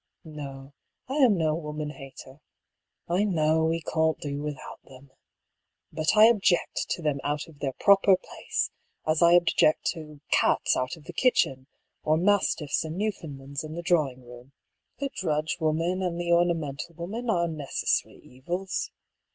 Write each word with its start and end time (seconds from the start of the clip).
No, 0.25 0.73
I 1.07 1.17
am 1.17 1.37
no 1.37 1.53
woman 1.53 1.91
hater. 1.91 2.39
I 3.07 3.23
know 3.23 3.65
we 3.65 3.81
can't 3.81 4.17
do 4.19 4.41
without 4.41 4.79
them. 4.83 5.11
But 5.93 6.17
I 6.17 6.25
object 6.25 6.87
to 6.89 7.03
them 7.03 7.19
out 7.23 7.45
of 7.47 7.59
their 7.59 7.73
proper 7.73 8.17
place, 8.17 8.71
as 9.05 9.21
I 9.21 9.33
object 9.33 9.85
to 9.93 10.19
cats 10.31 10.75
out 10.75 10.95
of 10.97 11.03
the 11.03 11.13
kitchen, 11.13 11.67
or 12.01 12.17
mastiffs 12.17 12.83
and 12.83 12.97
Newfoundlands 12.97 13.63
in 13.63 13.75
the 13.75 13.83
drawing 13.83 14.23
room. 14.25 14.53
The 14.97 15.11
drudge 15.13 15.57
woman 15.59 16.01
and 16.01 16.19
the 16.19 16.31
ornamental 16.31 16.95
woman 16.95 17.29
are 17.29 17.47
necessary 17.47 18.17
evils. 18.23 18.89